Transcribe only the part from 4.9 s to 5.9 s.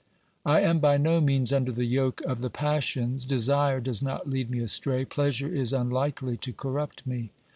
pleasure is